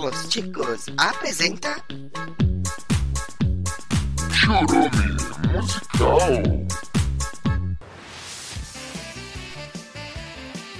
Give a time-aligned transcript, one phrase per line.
[0.00, 1.84] Los chicos apresenta
[4.32, 4.88] Churume
[5.52, 6.42] musical.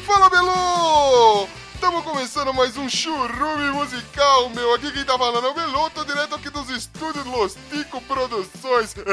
[0.06, 1.46] Fala, Belu!
[1.74, 4.74] Estamos começando mais um churume musical, meu.
[4.74, 8.94] Aqui quem tá falando é o Belu, tô direto aqui dos estúdios Los Tico Produções.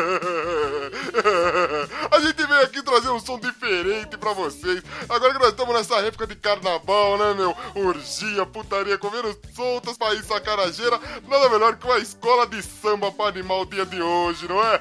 [2.26, 4.82] Gente veio aqui trazer um som diferente pra vocês.
[5.08, 7.56] Agora que nós estamos nessa época de carnaval, né, meu?
[7.76, 11.00] Urgia, putaria, comendo soltas ir sacarageira.
[11.28, 14.80] Nada melhor que uma escola de samba pra animar o dia de hoje, não é?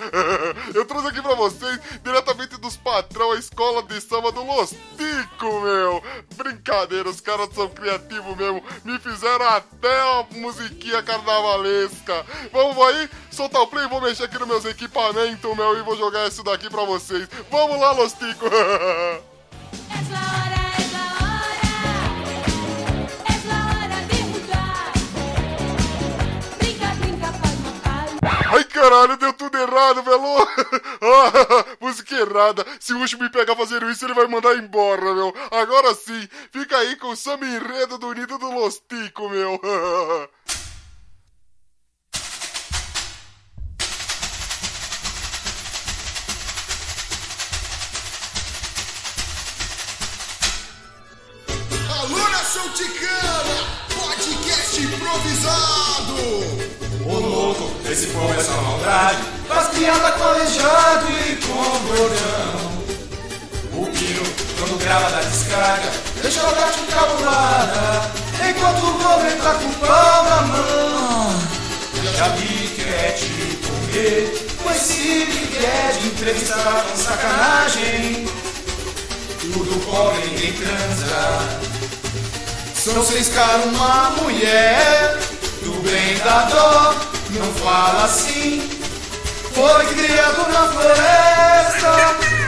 [0.72, 5.60] Eu trouxe aqui pra vocês, diretamente dos patrão, a escola de samba do Los Tico,
[5.60, 6.02] meu.
[6.62, 8.62] Brincadeira, os caras são criativos mesmo.
[8.84, 12.24] Me fizeram até uma musiquinha carnavalesca.
[12.52, 16.28] Vamos aí, soltar o play, vou mexer aqui nos meus equipamentos, meu, e vou jogar
[16.28, 17.28] isso daqui pra vocês.
[17.50, 18.46] Vamos lá, Los Tico!
[18.46, 18.52] Es
[20.12, 20.62] la hora,
[27.40, 28.54] palma, palma.
[28.54, 30.46] Ai, caralho, deu tudo errado, Velo!
[31.92, 32.64] Música errada.
[32.80, 35.34] Se o Ucho me pegar fazendo isso, ele vai mandar embora, meu.
[35.50, 39.60] Agora sim, fica aí com o samba enredo do Nido do Los Tico, meu.
[52.74, 53.66] Ticana!
[53.94, 56.14] Podcast improvisado!
[57.04, 60.34] Ô louco, esse povo é só maldade Faz piada com
[66.22, 68.10] Deixa ela dar de cabulada
[68.48, 71.40] Enquanto o povo entra com o pau na mão.
[72.16, 78.26] Já vi que é te comer Com esse migué de entrevistar com sacanagem.
[79.40, 81.62] Tudo cobre, ninguém transa.
[82.74, 85.18] São seis caras, uma mulher
[85.62, 86.94] Do bem da dó,
[87.30, 88.68] não fala assim.
[89.52, 92.41] Foi criado na floresta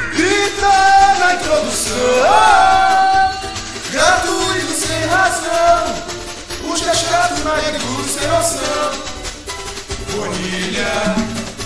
[10.75, 11.15] Bonilha,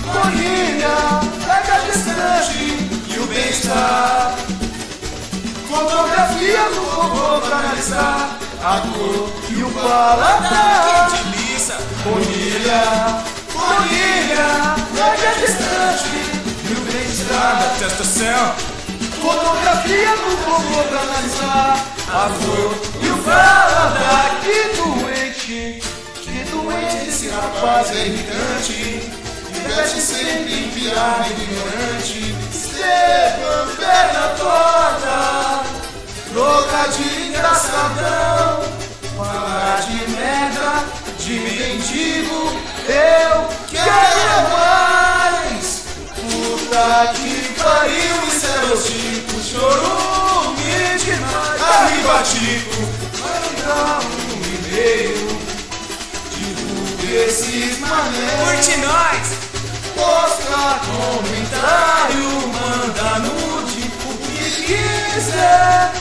[0.05, 2.61] bonilha Pega gestante
[3.09, 4.37] e o bem-estar
[5.67, 11.11] Fotografia do robô pra analisar a cor e o paladar.
[12.05, 16.19] Bonilha, bonilha, pega distante
[16.69, 17.77] e o bem-estar.
[17.79, 18.55] Testação.
[19.23, 24.41] Fotografia do robô pra analisar a cor e o paladar.
[24.43, 25.88] Que doente,
[27.09, 29.11] esse rapaz é irritante.
[29.55, 32.35] Investe sempre em piada ignorante.
[32.51, 35.79] Esteban, perna torta.
[36.33, 38.61] Trocadilho engraçadão
[39.17, 40.85] Fala de merda,
[41.19, 42.53] de mendigo
[42.87, 45.85] Eu quero mais
[46.15, 52.98] Puta que pariu, isso é meu tipo Chorume demais Arriba, Tico
[57.15, 59.29] Esses maneiros Curte nós
[59.95, 65.93] Posta comentário Manda nude, o que quiser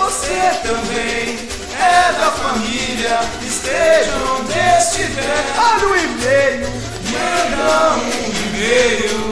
[0.00, 1.38] você também
[1.78, 5.44] é da família, esteja onde estiver.
[5.56, 6.68] Olha o e-mail,
[7.10, 8.08] manda um
[8.48, 9.29] e-mail.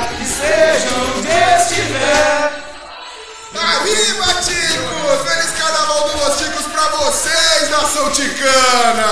[0.00, 2.60] Família, esteja onde estiver.
[3.54, 5.28] Arriba, ticos!
[5.28, 9.09] Feliz carnaval dos Los Ticos pra vocês, nação ticana!